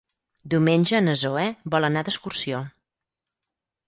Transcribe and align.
Diumenge 0.51 1.01
na 1.07 1.13
Zoè 1.23 1.43
vol 1.75 1.85
anar 1.89 2.03
d'excursió. 2.07 2.63